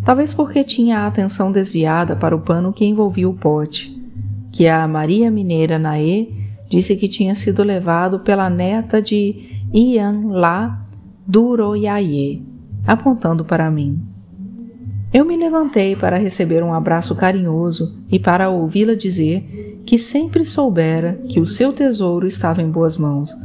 talvez 0.06 0.32
porque 0.32 0.64
tinha 0.64 1.00
a 1.00 1.08
atenção 1.08 1.52
desviada 1.52 2.16
para 2.16 2.34
o 2.34 2.40
pano 2.40 2.72
que 2.72 2.86
envolvia 2.86 3.28
o 3.28 3.34
pote, 3.34 3.94
que 4.54 4.70
a 4.70 4.88
Maria 4.88 5.30
Mineira 5.30 5.78
Naê 5.78 6.30
disse 6.70 6.96
que 6.96 7.10
tinha 7.10 7.36
sido 7.36 7.62
levado 7.62 8.22
pela 8.22 8.50
neta 8.50 9.02
de 9.02 9.66
Ian 9.74 10.28
La 10.30 10.82
Duroyaye, 11.28 12.55
apontando 12.86 13.44
para 13.44 13.70
mim. 13.72 14.02
Eu 15.14 15.26
me 15.26 15.38
levantei 15.38 15.96
para 15.96 16.18
receber 16.18 16.64
um 16.64 16.74
abraço 16.74 17.16
carinhoso 17.16 17.98
e 18.12 18.20
para 18.20 18.50
ouvi-la 18.50 18.96
dizer 18.96 19.82
que 19.86 19.98
sempre 19.98 20.46
soubera 20.46 21.20
que 21.30 21.40
o 21.40 21.46
seu 21.46 21.72
tesouro 21.72 22.28
estava 22.28 22.62
em 22.62 22.70
boas 22.70 22.98
mãos 22.98 23.36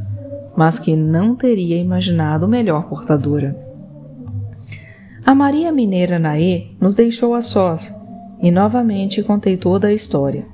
mas 0.61 0.79
que 0.79 0.95
não 0.95 1.35
teria 1.35 1.79
imaginado 1.79 2.47
melhor 2.47 2.89
portadora. 2.89 3.57
A 5.25 5.35
Maria 5.35 5.73
Mineira 5.73 6.19
Naê 6.19 6.69
nos 6.81 6.95
deixou 6.95 7.35
a 7.35 7.41
sós 7.41 7.95
e 8.43 8.51
novamente 8.51 9.23
contei 9.23 9.57
toda 9.57 9.89
a 9.89 9.93
história, 9.93 10.47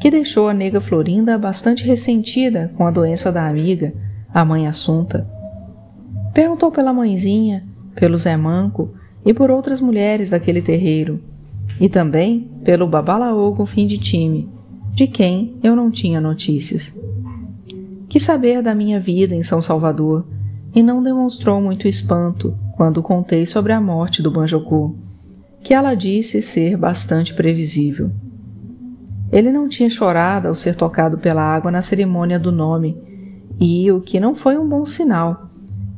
que 0.00 0.10
deixou 0.10 0.48
a 0.48 0.54
nega 0.54 0.80
Florinda 0.80 1.38
bastante 1.38 1.84
ressentida 1.84 2.72
com 2.76 2.84
a 2.84 2.90
doença 2.90 3.30
da 3.30 3.46
amiga, 3.46 3.94
a 4.32 4.44
mãe 4.44 4.66
Assunta. 4.66 5.24
Perguntou 6.32 6.72
pela 6.72 6.92
mãezinha, 6.92 7.64
pelo 7.94 8.18
Zé 8.18 8.36
Manco 8.36 8.90
e 9.24 9.32
por 9.32 9.50
outras 9.50 9.80
mulheres 9.80 10.30
daquele 10.30 10.60
terreiro, 10.60 11.20
e 11.80 11.88
também 11.88 12.50
pelo 12.64 12.86
Babalaogo 12.86 13.64
fim 13.66 13.86
de 13.86 13.98
time, 13.98 14.48
de 14.92 15.06
quem 15.06 15.56
eu 15.62 15.74
não 15.74 15.90
tinha 15.90 16.20
notícias. 16.20 17.00
Quis 18.08 18.22
saber 18.22 18.62
da 18.62 18.74
minha 18.74 19.00
vida 19.00 19.34
em 19.34 19.42
São 19.42 19.60
Salvador 19.60 20.26
e 20.74 20.82
não 20.82 21.02
demonstrou 21.02 21.60
muito 21.60 21.88
espanto 21.88 22.54
quando 22.76 23.02
contei 23.02 23.46
sobre 23.46 23.72
a 23.72 23.80
morte 23.80 24.22
do 24.22 24.30
Banjocô, 24.30 24.94
que 25.62 25.72
ela 25.72 25.94
disse 25.94 26.42
ser 26.42 26.76
bastante 26.76 27.34
previsível. 27.34 28.10
Ele 29.32 29.50
não 29.50 29.68
tinha 29.68 29.88
chorado 29.88 30.46
ao 30.46 30.54
ser 30.54 30.76
tocado 30.76 31.18
pela 31.18 31.42
água 31.42 31.70
na 31.70 31.82
cerimônia 31.82 32.38
do 32.38 32.52
nome, 32.52 32.96
e 33.58 33.90
o 33.90 34.00
que 34.00 34.20
não 34.20 34.34
foi 34.34 34.58
um 34.58 34.68
bom 34.68 34.84
sinal, 34.84 35.50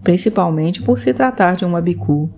principalmente 0.07 0.81
por 0.83 1.01
se 1.01 1.13
tratar 1.13 1.57
de 1.57 1.65
uma 1.65 1.81
bicu. 1.81 2.31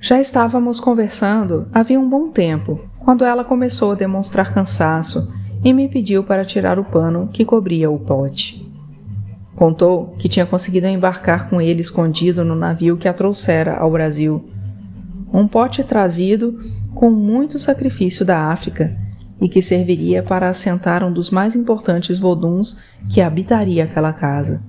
Já 0.00 0.20
estávamos 0.20 0.80
conversando 0.80 1.68
havia 1.72 2.00
um 2.00 2.10
bom 2.10 2.30
tempo, 2.30 2.80
quando 2.98 3.24
ela 3.24 3.44
começou 3.44 3.92
a 3.92 3.94
demonstrar 3.94 4.52
cansaço 4.52 5.32
e 5.62 5.72
me 5.72 5.88
pediu 5.88 6.24
para 6.24 6.44
tirar 6.44 6.76
o 6.76 6.84
pano 6.84 7.28
que 7.32 7.44
cobria 7.44 7.88
o 7.88 8.00
pote. 8.00 8.68
Contou 9.54 10.16
que 10.18 10.28
tinha 10.28 10.44
conseguido 10.44 10.88
embarcar 10.88 11.48
com 11.48 11.60
ele 11.60 11.80
escondido 11.80 12.44
no 12.44 12.56
navio 12.56 12.96
que 12.96 13.06
a 13.06 13.14
trouxera 13.14 13.76
ao 13.76 13.92
Brasil. 13.92 14.44
Um 15.32 15.46
pote 15.46 15.84
trazido 15.84 16.58
com 16.92 17.08
muito 17.08 17.56
sacrifício 17.60 18.24
da 18.24 18.48
África 18.48 18.98
e 19.40 19.48
que 19.48 19.62
serviria 19.62 20.24
para 20.24 20.48
assentar 20.48 21.04
um 21.04 21.12
dos 21.12 21.30
mais 21.30 21.54
importantes 21.54 22.18
voduns 22.18 22.82
que 23.08 23.20
habitaria 23.20 23.84
aquela 23.84 24.12
casa. 24.12 24.60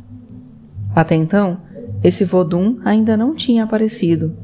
Até 0.96 1.16
então, 1.16 1.58
esse 2.04 2.24
vodum 2.24 2.78
ainda 2.84 3.18
não 3.18 3.36
tinha 3.36 3.64
aparecido, 3.64 4.36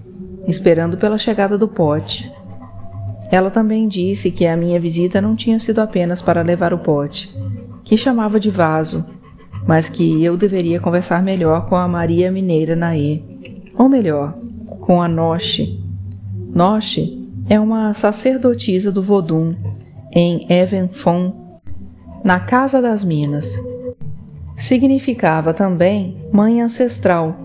esperando 0.48 0.98
pela 0.98 1.18
chegada 1.18 1.58
do 1.58 1.68
pote. 1.68 2.32
Ela 3.32 3.50
também 3.50 3.88
disse 3.88 4.32
que 4.32 4.46
a 4.46 4.58
minha 4.58 4.80
visita 4.80 5.22
não 5.22 5.36
tinha 5.36 5.60
sido 5.60 5.80
apenas 5.80 6.22
para 6.22 6.42
levar 6.42 6.74
o 6.74 6.80
pote, 6.80 7.36
que 7.84 7.98
chamava 7.98 8.40
de 8.40 8.50
vaso 8.50 9.06
mas 9.66 9.90
que 9.90 10.24
eu 10.24 10.36
deveria 10.36 10.80
conversar 10.80 11.22
melhor 11.22 11.68
com 11.68 11.76
a 11.76 11.88
Maria 11.88 12.32
Mineira 12.32 12.76
Naê, 12.76 13.22
ou 13.78 13.88
melhor, 13.88 14.38
com 14.82 15.02
a 15.02 15.08
Noche. 15.08 15.80
Noche 16.54 17.30
é 17.48 17.60
uma 17.60 17.94
sacerdotisa 17.94 18.92
do 18.92 19.02
Vodum 19.02 19.56
em 20.12 20.46
Evenfon, 20.52 21.60
na 22.24 22.40
Casa 22.40 22.82
das 22.82 23.04
Minas. 23.04 23.58
Significava 24.62 25.56
também 25.56 26.24
mãe 26.32 26.62
ancestral, 26.62 27.36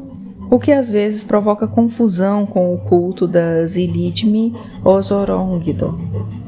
o 0.51 0.59
que 0.59 0.71
às 0.71 0.91
vezes 0.91 1.25
provoca 1.25 1.67
confusão 1.67 2.45
com 2.45 2.75
o 2.75 2.77
culto 2.77 3.27
das 3.27 3.75
Ilitmi 3.75 4.55
Osorongdo, 4.85 5.99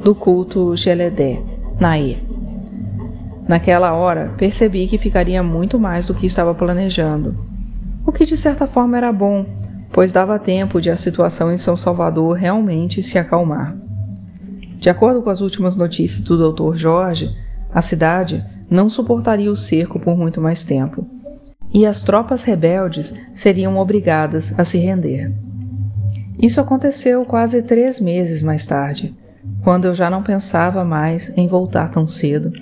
do 0.04 0.14
culto 0.14 0.76
Geledé, 0.76 1.42
Naê. 1.80 2.18
Naquela 3.48 3.94
hora, 3.94 4.34
percebi 4.36 4.86
que 4.86 4.98
ficaria 4.98 5.42
muito 5.42 5.80
mais 5.80 6.06
do 6.06 6.12
que 6.12 6.26
estava 6.26 6.54
planejando. 6.54 7.34
O 8.06 8.12
que 8.12 8.26
de 8.26 8.36
certa 8.36 8.66
forma 8.66 8.98
era 8.98 9.10
bom, 9.10 9.46
pois 9.90 10.12
dava 10.12 10.38
tempo 10.38 10.82
de 10.82 10.90
a 10.90 10.98
situação 10.98 11.50
em 11.50 11.56
São 11.56 11.78
Salvador 11.78 12.36
realmente 12.36 13.02
se 13.02 13.16
acalmar. 13.16 13.74
De 14.78 14.90
acordo 14.90 15.22
com 15.22 15.30
as 15.30 15.40
últimas 15.40 15.78
notícias 15.78 16.22
do 16.24 16.52
Dr. 16.52 16.76
Jorge, 16.76 17.34
a 17.72 17.80
cidade 17.80 18.44
não 18.70 18.88
suportaria 18.88 19.50
o 19.50 19.56
cerco 19.56 19.98
por 19.98 20.16
muito 20.16 20.40
mais 20.40 20.64
tempo, 20.64 21.06
e 21.72 21.86
as 21.86 22.02
tropas 22.02 22.42
rebeldes 22.42 23.14
seriam 23.32 23.76
obrigadas 23.76 24.58
a 24.58 24.64
se 24.64 24.78
render. 24.78 25.32
Isso 26.40 26.60
aconteceu 26.60 27.24
quase 27.24 27.62
três 27.62 27.98
meses 27.98 28.42
mais 28.42 28.64
tarde, 28.66 29.14
quando 29.62 29.86
eu 29.86 29.94
já 29.94 30.08
não 30.08 30.22
pensava 30.22 30.84
mais 30.84 31.36
em 31.36 31.46
voltar 31.46 31.90
tão 31.90 32.06
cedo. 32.06 32.52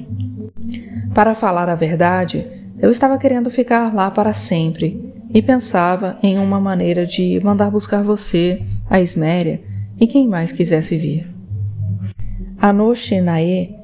Para 1.14 1.34
falar 1.34 1.68
a 1.68 1.74
verdade, 1.74 2.46
eu 2.78 2.90
estava 2.90 3.18
querendo 3.18 3.50
ficar 3.50 3.94
lá 3.94 4.10
para 4.10 4.32
sempre 4.32 5.14
e 5.32 5.42
pensava 5.42 6.18
em 6.22 6.38
uma 6.38 6.60
maneira 6.60 7.06
de 7.06 7.40
mandar 7.42 7.70
buscar 7.70 8.02
você, 8.02 8.62
a 8.88 9.00
Isméria 9.00 9.60
e 9.98 10.06
quem 10.06 10.28
mais 10.28 10.52
quisesse 10.52 10.96
vir. 10.96 11.30
Anoche 12.58 13.20
Nae 13.20 13.74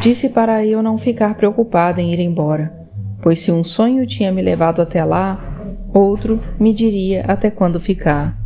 disse 0.00 0.30
para 0.30 0.64
eu 0.64 0.82
não 0.82 0.96
ficar 0.96 1.34
preocupada 1.34 2.00
em 2.00 2.12
ir 2.12 2.20
embora, 2.20 2.72
pois 3.20 3.38
se 3.38 3.52
um 3.52 3.62
sonho 3.62 4.06
tinha 4.06 4.32
me 4.32 4.40
levado 4.40 4.80
até 4.80 5.04
lá, 5.04 5.38
outro 5.92 6.40
me 6.58 6.72
diria 6.72 7.24
até 7.28 7.50
quando 7.50 7.78
ficar, 7.78 8.38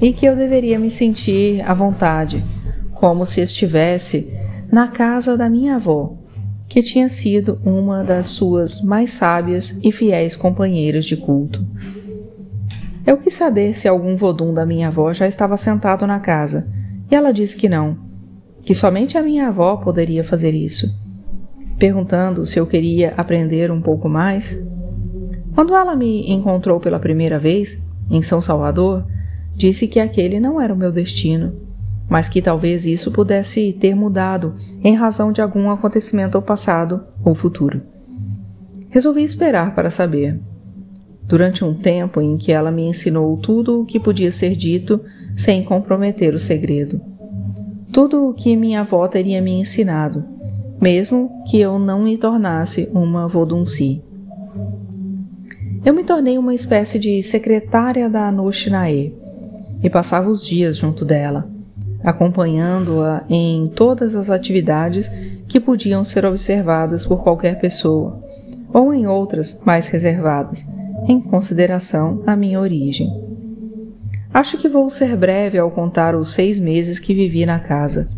e 0.00 0.12
que 0.12 0.26
eu 0.26 0.36
deveria 0.36 0.78
me 0.78 0.90
sentir 0.90 1.62
à 1.62 1.72
vontade, 1.72 2.44
como 2.92 3.24
se 3.24 3.40
estivesse 3.40 4.30
na 4.70 4.88
casa 4.88 5.38
da 5.38 5.48
minha 5.48 5.76
avó, 5.76 6.18
que 6.68 6.82
tinha 6.82 7.08
sido 7.08 7.58
uma 7.64 8.04
das 8.04 8.28
suas 8.28 8.82
mais 8.82 9.10
sábias 9.12 9.80
e 9.82 9.90
fiéis 9.90 10.36
companheiras 10.36 11.06
de 11.06 11.16
culto. 11.16 11.66
Eu 13.06 13.16
quis 13.16 13.32
saber 13.32 13.74
se 13.74 13.88
algum 13.88 14.14
vodum 14.14 14.52
da 14.52 14.66
minha 14.66 14.88
avó 14.88 15.14
já 15.14 15.26
estava 15.26 15.56
sentado 15.56 16.06
na 16.06 16.20
casa, 16.20 16.68
e 17.10 17.14
ela 17.14 17.32
disse 17.32 17.56
que 17.56 17.70
não, 17.70 18.09
que 18.62 18.74
somente 18.74 19.16
a 19.16 19.22
minha 19.22 19.48
avó 19.48 19.76
poderia 19.76 20.22
fazer 20.22 20.54
isso. 20.54 20.94
Perguntando 21.78 22.46
se 22.46 22.58
eu 22.58 22.66
queria 22.66 23.14
aprender 23.16 23.70
um 23.70 23.80
pouco 23.80 24.08
mais, 24.08 24.62
quando 25.54 25.74
ela 25.74 25.96
me 25.96 26.30
encontrou 26.30 26.78
pela 26.78 27.00
primeira 27.00 27.38
vez, 27.38 27.86
em 28.10 28.22
São 28.22 28.40
Salvador, 28.40 29.06
disse 29.54 29.86
que 29.86 30.00
aquele 30.00 30.40
não 30.40 30.60
era 30.60 30.72
o 30.72 30.76
meu 30.76 30.92
destino, 30.92 31.54
mas 32.08 32.28
que 32.28 32.42
talvez 32.42 32.86
isso 32.86 33.10
pudesse 33.10 33.72
ter 33.72 33.94
mudado 33.94 34.54
em 34.82 34.94
razão 34.94 35.30
de 35.30 35.40
algum 35.40 35.70
acontecimento 35.70 36.40
passado 36.42 37.04
ou 37.24 37.34
futuro. 37.34 37.82
Resolvi 38.88 39.22
esperar 39.22 39.74
para 39.74 39.90
saber. 39.90 40.40
Durante 41.24 41.64
um 41.64 41.72
tempo 41.72 42.20
em 42.20 42.36
que 42.36 42.50
ela 42.50 42.72
me 42.72 42.82
ensinou 42.82 43.36
tudo 43.36 43.80
o 43.82 43.86
que 43.86 44.00
podia 44.00 44.32
ser 44.32 44.56
dito 44.56 45.00
sem 45.36 45.62
comprometer 45.62 46.34
o 46.34 46.40
segredo. 46.40 47.00
Tudo 47.92 48.28
o 48.28 48.34
que 48.34 48.56
minha 48.56 48.80
avó 48.80 49.08
teria 49.08 49.42
me 49.42 49.50
ensinado, 49.50 50.24
mesmo 50.80 51.42
que 51.50 51.58
eu 51.58 51.76
não 51.76 52.04
me 52.04 52.16
tornasse 52.16 52.88
uma 52.94 53.26
vodunci. 53.26 54.00
Eu 55.84 55.92
me 55.92 56.04
tornei 56.04 56.38
uma 56.38 56.54
espécie 56.54 57.00
de 57.00 57.20
secretária 57.20 58.08
da 58.08 58.28
Anushinae 58.28 59.12
e 59.82 59.90
passava 59.90 60.30
os 60.30 60.46
dias 60.46 60.76
junto 60.76 61.04
dela, 61.04 61.50
acompanhando-a 62.04 63.24
em 63.28 63.66
todas 63.74 64.14
as 64.14 64.30
atividades 64.30 65.10
que 65.48 65.58
podiam 65.58 66.04
ser 66.04 66.24
observadas 66.24 67.04
por 67.04 67.24
qualquer 67.24 67.58
pessoa, 67.58 68.22
ou 68.72 68.94
em 68.94 69.08
outras 69.08 69.60
mais 69.64 69.88
reservadas, 69.88 70.64
em 71.08 71.20
consideração 71.20 72.22
à 72.24 72.36
minha 72.36 72.60
origem. 72.60 73.29
Acho 74.32 74.58
que 74.58 74.68
vou 74.68 74.88
ser 74.88 75.16
breve 75.16 75.58
ao 75.58 75.70
contar 75.70 76.14
os 76.14 76.32
seis 76.32 76.58
meses 76.58 76.98
que 76.98 77.14
vivi 77.14 77.44
na 77.44 77.58
casa, 77.58 78.08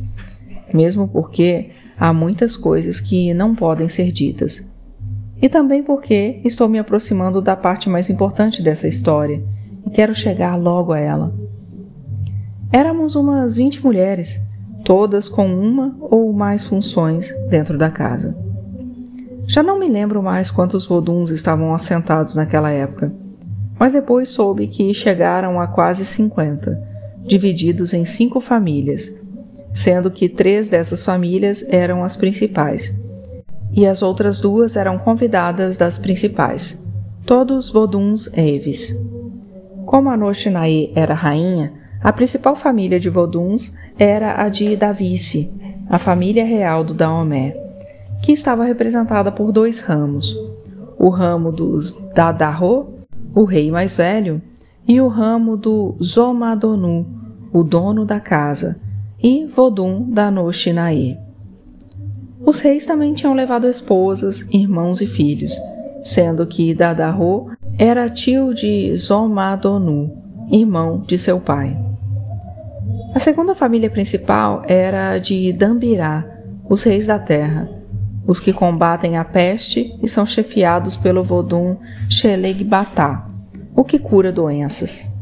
mesmo 0.72 1.08
porque 1.08 1.70
há 1.98 2.12
muitas 2.12 2.56
coisas 2.56 3.00
que 3.00 3.32
não 3.32 3.54
podem 3.54 3.88
ser 3.88 4.12
ditas 4.12 4.72
e 5.42 5.48
também 5.48 5.82
porque 5.82 6.40
estou 6.44 6.68
me 6.68 6.78
aproximando 6.78 7.42
da 7.42 7.56
parte 7.56 7.90
mais 7.90 8.08
importante 8.08 8.62
dessa 8.62 8.86
história 8.86 9.42
e 9.84 9.90
quero 9.90 10.14
chegar 10.14 10.54
logo 10.54 10.92
a 10.92 11.00
ela. 11.00 11.34
Éramos 12.70 13.16
umas 13.16 13.56
20 13.56 13.84
mulheres, 13.84 14.48
todas 14.84 15.28
com 15.28 15.46
uma 15.52 15.96
ou 16.00 16.32
mais 16.32 16.64
funções 16.64 17.34
dentro 17.50 17.76
da 17.76 17.90
casa. 17.90 18.38
Já 19.48 19.64
não 19.64 19.80
me 19.80 19.88
lembro 19.88 20.22
mais 20.22 20.48
quantos 20.48 20.86
voduns 20.86 21.30
estavam 21.30 21.74
assentados 21.74 22.36
naquela 22.36 22.70
época, 22.70 23.12
mas 23.82 23.94
depois 23.94 24.28
soube 24.28 24.68
que 24.68 24.94
chegaram 24.94 25.60
a 25.60 25.66
quase 25.66 26.04
50, 26.04 26.80
divididos 27.26 27.92
em 27.92 28.04
cinco 28.04 28.40
famílias, 28.40 29.12
sendo 29.72 30.08
que 30.08 30.28
três 30.28 30.68
dessas 30.68 31.04
famílias 31.04 31.66
eram 31.68 32.04
as 32.04 32.14
principais 32.14 32.96
e 33.72 33.84
as 33.84 34.00
outras 34.00 34.38
duas 34.38 34.76
eram 34.76 34.98
convidadas 34.98 35.76
das 35.76 35.98
principais, 35.98 36.86
todos 37.26 37.70
Voduns 37.70 38.30
Eves. 38.38 38.96
Como 39.84 40.10
a 40.10 40.16
Noshinae 40.16 40.92
era 40.94 41.12
rainha, 41.12 41.72
a 42.00 42.12
principal 42.12 42.54
família 42.54 43.00
de 43.00 43.10
Voduns 43.10 43.76
era 43.98 44.44
a 44.44 44.48
de 44.48 44.76
Davice, 44.76 45.52
a 45.90 45.98
família 45.98 46.44
real 46.44 46.84
do 46.84 46.94
Daomé, 46.94 47.56
que 48.22 48.30
estava 48.30 48.62
representada 48.62 49.32
por 49.32 49.50
dois 49.50 49.80
ramos, 49.80 50.36
o 50.96 51.08
ramo 51.08 51.50
dos 51.50 51.96
Dadarro, 52.14 53.01
o 53.34 53.44
rei 53.44 53.70
mais 53.70 53.96
velho, 53.96 54.40
e 54.86 55.00
o 55.00 55.08
ramo 55.08 55.56
do 55.56 55.96
Zomadonu, 56.02 57.06
o 57.52 57.62
dono 57.62 58.04
da 58.04 58.18
casa, 58.18 58.80
e 59.22 59.46
Vodum 59.46 60.10
da 60.10 60.30
Noshinae. 60.30 61.18
Os 62.44 62.58
reis 62.58 62.84
também 62.84 63.14
tinham 63.14 63.34
levado 63.34 63.68
esposas, 63.68 64.42
irmãos 64.50 65.00
e 65.00 65.06
filhos, 65.06 65.54
sendo 66.02 66.46
que 66.46 66.74
Dadarro 66.74 67.50
era 67.78 68.10
tio 68.10 68.52
de 68.52 68.96
Zomadonu, 68.96 70.10
irmão 70.50 71.04
de 71.06 71.18
seu 71.18 71.40
pai. 71.40 71.78
A 73.14 73.20
segunda 73.20 73.54
família 73.54 73.90
principal 73.90 74.62
era 74.66 75.18
de 75.18 75.52
Dambirá, 75.52 76.26
os 76.68 76.82
reis 76.82 77.06
da 77.06 77.18
terra, 77.18 77.68
os 78.32 78.40
que 78.40 78.50
combatem 78.50 79.18
a 79.18 79.24
peste 79.24 79.94
e 80.02 80.08
são 80.08 80.24
chefiados 80.24 80.96
pelo 80.96 81.22
Vodum 81.22 81.76
Shelegbatá, 82.08 83.26
o 83.76 83.84
que 83.84 83.98
cura 83.98 84.32
doenças. 84.32 85.14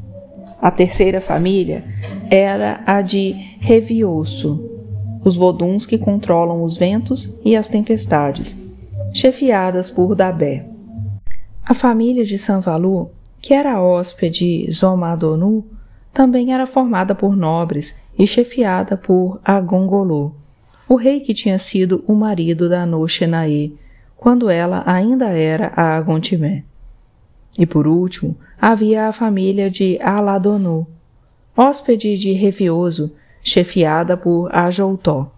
A 0.63 0.71
terceira 0.71 1.21
família 1.21 1.85
era 2.31 2.85
a 2.87 3.03
de 3.03 3.33
Revioso, 3.59 4.65
os 5.25 5.35
voduns 5.35 5.87
que 5.87 5.99
controlam 5.99 6.63
os 6.63 6.77
ventos 6.77 7.37
e 7.45 7.57
as 7.57 7.69
tempestades, 7.69 8.57
chefiadas 9.13 9.91
por 9.91 10.15
Dabé. 10.15 10.67
A 11.65 11.75
família 11.75 12.25
de 12.25 12.39
Sanvalu, 12.39 13.11
que 13.41 13.53
era 13.53 13.83
hóspede 13.83 14.71
Zomadonu, 14.71 15.65
também 16.15 16.53
era 16.53 16.65
formada 16.65 17.13
por 17.13 17.37
nobres 17.37 17.97
e 18.17 18.25
chefiada 18.25 18.97
por 18.97 19.41
Agongolu, 19.45 20.40
o 20.91 20.97
rei 20.97 21.21
que 21.21 21.33
tinha 21.33 21.57
sido 21.57 22.03
o 22.05 22.17
marido 22.17 22.69
da 22.69 22.85
Nochenae, 22.85 23.79
quando 24.17 24.51
ela 24.51 24.83
ainda 24.85 25.29
era 25.29 25.73
a 25.77 25.97
Agontimé. 25.97 26.65
E 27.57 27.65
por 27.65 27.87
último, 27.87 28.37
havia 28.61 29.07
a 29.07 29.13
família 29.13 29.71
de 29.71 30.01
Aladonu, 30.03 30.85
hóspede 31.57 32.19
de 32.19 32.33
Revioso, 32.33 33.13
chefiada 33.41 34.17
por 34.17 34.53
Ajoutó. 34.53 35.31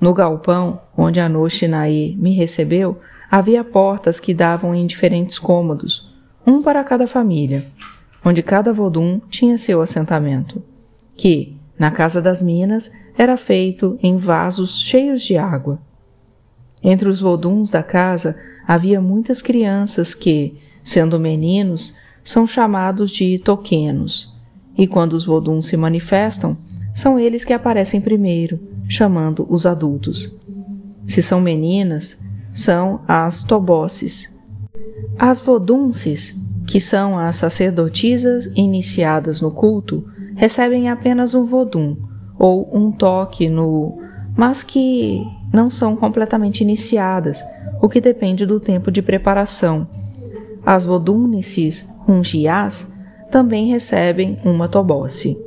No 0.00 0.12
galpão, 0.12 0.80
onde 0.98 1.20
a 1.20 1.28
Noshinae 1.28 2.16
me 2.18 2.34
recebeu, 2.34 2.98
havia 3.30 3.62
portas 3.62 4.18
que 4.18 4.34
davam 4.34 4.74
em 4.74 4.84
diferentes 4.84 5.38
cômodos, 5.38 6.12
um 6.44 6.60
para 6.60 6.82
cada 6.82 7.06
família, 7.06 7.68
onde 8.24 8.42
cada 8.42 8.72
vodum 8.72 9.20
tinha 9.30 9.58
seu 9.58 9.80
assentamento, 9.80 10.60
que, 11.16 11.55
na 11.78 11.90
casa 11.90 12.22
das 12.22 12.40
minas, 12.40 12.90
era 13.16 13.36
feito 13.36 13.98
em 14.02 14.16
vasos 14.16 14.80
cheios 14.80 15.22
de 15.22 15.36
água. 15.36 15.78
Entre 16.82 17.08
os 17.08 17.20
voduns 17.20 17.70
da 17.70 17.82
casa 17.82 18.36
havia 18.66 19.00
muitas 19.00 19.42
crianças 19.42 20.14
que, 20.14 20.58
sendo 20.82 21.18
meninos, 21.18 21.94
são 22.22 22.46
chamados 22.46 23.10
de 23.10 23.38
toquenos, 23.38 24.34
e 24.76 24.86
quando 24.86 25.12
os 25.14 25.24
voduns 25.24 25.66
se 25.66 25.76
manifestam, 25.76 26.56
são 26.94 27.18
eles 27.18 27.44
que 27.44 27.52
aparecem 27.52 28.00
primeiro, 28.00 28.58
chamando 28.88 29.46
os 29.48 29.66
adultos. 29.66 30.38
Se 31.06 31.22
são 31.22 31.40
meninas, 31.40 32.18
são 32.52 33.00
as 33.06 33.44
tobosses. 33.44 34.34
As 35.18 35.40
vodunces, 35.40 36.40
que 36.66 36.80
são 36.80 37.18
as 37.18 37.36
sacerdotisas 37.36 38.50
iniciadas 38.54 39.40
no 39.40 39.50
culto, 39.50 40.04
recebem 40.36 40.88
apenas 40.88 41.34
um 41.34 41.42
vodum 41.42 41.96
ou 42.38 42.70
um 42.72 42.92
toque 42.92 43.48
no, 43.48 43.98
mas 44.36 44.62
que 44.62 45.26
não 45.52 45.70
são 45.70 45.96
completamente 45.96 46.60
iniciadas, 46.60 47.44
o 47.80 47.88
que 47.88 48.00
depende 48.00 48.44
do 48.46 48.60
tempo 48.60 48.90
de 48.90 49.02
preparação. 49.02 49.88
As 50.64 50.84
vodunices 50.84 51.92
rungiás 52.06 52.92
também 53.30 53.68
recebem 53.68 54.38
uma 54.44 54.68
tobosse. 54.68 55.42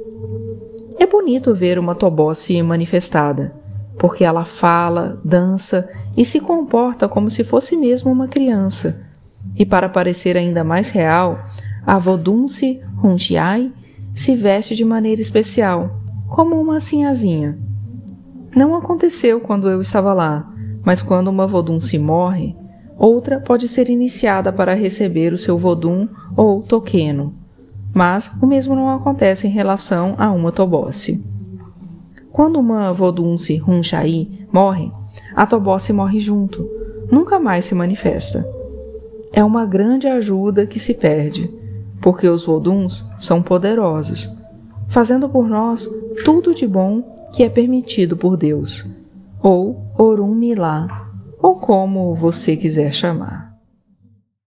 É 0.97 1.06
bonito 1.06 1.54
ver 1.54 1.78
uma 1.78 1.95
tobosse 1.95 2.62
manifestada, 2.62 3.54
porque 3.97 4.23
ela 4.23 4.45
fala, 4.45 5.21
dança 5.23 5.89
e 6.17 6.25
se 6.25 6.39
comporta 6.39 7.08
como 7.08 7.30
se 7.30 7.43
fosse 7.43 7.75
mesmo 7.75 8.12
uma 8.12 8.28
criança. 8.28 9.02
E 9.56 9.65
para 9.65 9.88
parecer 9.88 10.36
ainda 10.36 10.63
mais 10.63 10.89
real, 10.89 11.39
a 11.86 11.97
Vodunce 11.97 12.82
Runjiai 12.97 13.71
se 14.19 14.36
veste 14.36 14.75
de 14.75 14.84
maneira 14.84 15.21
especial, 15.21 16.01
como 16.27 16.60
uma 16.60 16.82
sinhazinha. 16.82 17.58
Não 18.53 18.75
aconteceu 18.75 19.39
quando 19.39 19.69
eu 19.69 19.79
estava 19.79 20.12
lá, 20.12 20.53
mas 20.84 21.01
quando 21.01 21.29
uma 21.29 21.47
vodunce 21.47 21.97
morre, 21.97 22.53
outra 22.97 23.39
pode 23.39 23.69
ser 23.69 23.88
iniciada 23.88 24.51
para 24.51 24.73
receber 24.73 25.32
o 25.32 25.38
seu 25.38 25.58
vodum 25.58 26.05
ou 26.36 26.62
toqueno. 26.62 27.34
Mas 27.95 28.29
o 28.41 28.45
mesmo 28.45 28.75
não 28.75 28.89
acontece 28.89 29.47
em 29.47 29.51
relação 29.51 30.15
a 30.17 30.29
uma 30.29 30.51
tobosse. 30.51 31.23
Quando 32.29 32.60
uma 32.60 32.91
vodunce 32.91 33.55
runchai 33.55 34.45
morre, 34.51 34.91
a 35.34 35.45
tobosse 35.45 35.93
morre 35.93 36.19
junto, 36.19 36.69
nunca 37.10 37.39
mais 37.39 37.63
se 37.63 37.73
manifesta. 37.73 38.45
É 39.32 39.45
uma 39.45 39.65
grande 39.65 40.08
ajuda 40.08 40.67
que 40.67 40.77
se 40.77 40.93
perde, 40.93 41.49
porque 42.01 42.27
os 42.27 42.45
voduns 42.45 43.09
são 43.19 43.41
poderosos, 43.41 44.38
fazendo 44.88 45.29
por 45.29 45.47
nós 45.47 45.88
tudo 46.23 46.53
de 46.53 46.67
bom 46.67 47.29
que 47.33 47.43
é 47.43 47.49
permitido 47.49 48.17
por 48.17 48.35
Deus, 48.35 48.89
ou 49.41 49.93
Orum 49.97 50.33
Milá, 50.33 51.09
ou 51.41 51.55
como 51.55 52.13
você 52.15 52.57
quiser 52.57 52.93
chamar. 52.93 53.48